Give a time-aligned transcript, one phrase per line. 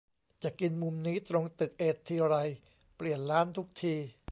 [0.43, 2.35] จะกินมุมนี้ตรงตึกเอททีไร
[2.95, 3.95] เปลี่ยนร้านทุกที